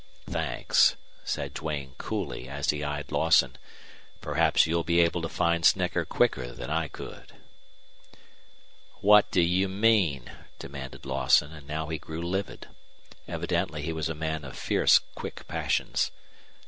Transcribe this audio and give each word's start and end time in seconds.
"Thanks," 0.25 0.95
said 1.23 1.53
Duane, 1.53 1.93
coolly, 1.99 2.49
as 2.49 2.71
he 2.71 2.83
eyed 2.83 3.11
Lawson. 3.11 3.55
"Perhaps 4.19 4.65
you'll 4.65 4.83
be 4.83 4.99
able 4.99 5.21
to 5.21 5.29
find 5.29 5.63
Snecker 5.63 6.05
quicker 6.05 6.51
than 6.53 6.71
I 6.71 6.87
could." 6.87 7.33
"What 9.01 9.29
do 9.29 9.43
you 9.43 9.69
mean?" 9.69 10.31
demanded 10.57 11.05
Lawson, 11.05 11.51
and 11.53 11.67
now 11.67 11.89
he 11.89 11.99
grew 11.99 12.23
livid. 12.23 12.67
Evidently 13.27 13.83
he 13.83 13.93
was 13.93 14.09
a 14.09 14.15
man 14.15 14.43
of 14.43 14.57
fierce 14.57 15.01
quick 15.13 15.47
passions. 15.47 16.09